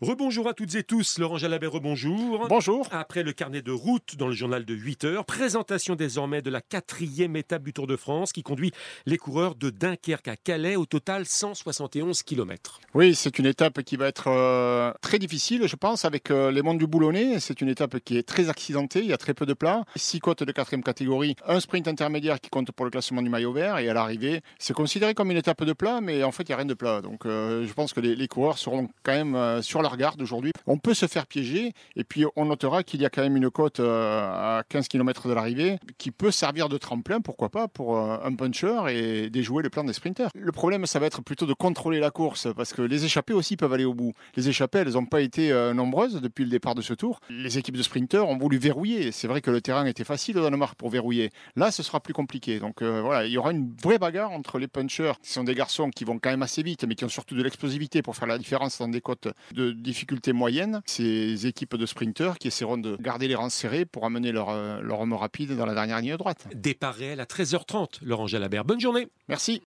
[0.00, 2.46] Rebonjour à toutes et tous, Laurent Jalabert, rebonjour.
[2.48, 2.88] Bonjour.
[2.90, 6.62] Après le carnet de route dans le journal de 8 heures, présentation désormais de la
[6.62, 8.72] quatrième étape du Tour de France qui conduit
[9.04, 12.80] les coureurs de Dunkerque à Calais, au total 171 km.
[12.94, 16.62] Oui, c'est une étape qui va être euh, très difficile, je pense, avec euh, les
[16.62, 17.38] monts du Boulonnais.
[17.38, 19.84] C'est une étape qui est très accidentée, il y a très peu de plats.
[19.96, 23.52] Six côtes de quatrième catégorie, un sprint intermédiaire qui compte pour le classement du maillot
[23.52, 26.52] vert, et à l'arrivée, c'est considéré comme une étape de plat, mais en fait, il
[26.52, 27.02] n'y a rien de plat.
[27.02, 30.52] Donc, euh, je pense que les, les, coureurs seront quand même sur leur garde aujourd'hui.
[30.66, 33.50] On peut se faire piéger, et puis on notera qu'il y a quand même une
[33.50, 38.34] côte à 15 km de l'arrivée qui peut servir de tremplin, pourquoi pas, pour un
[38.34, 40.30] puncher et déjouer le plan des sprinters.
[40.34, 43.56] Le problème, ça va être plutôt de contrôler la course, parce que les échappées aussi
[43.56, 44.12] peuvent aller au bout.
[44.36, 47.20] Les échappées, elles n'ont pas été nombreuses depuis le départ de ce tour.
[47.28, 49.12] Les équipes de sprinters ont voulu verrouiller.
[49.12, 51.30] C'est vrai que le terrain était facile au Danemark pour verrouiller.
[51.56, 52.58] Là, ce sera plus compliqué.
[52.58, 55.54] Donc euh, voilà, il y aura une vraie bagarre entre les punchers, qui sont des
[55.54, 58.28] garçons qui vont quand même assez vite, mais qui ont surtout de l'explosivité pour faire
[58.28, 60.82] la différence dans des côtes de difficulté moyenne.
[60.86, 65.00] Ces équipes de sprinters qui essaieront de garder les rangs serrés pour amener leur, leur
[65.00, 66.46] homme rapide dans la dernière ligne droite.
[66.54, 68.64] Départ réel à 13h30, Laurent Jalabert.
[68.64, 69.08] Bonne journée.
[69.28, 69.58] Merci.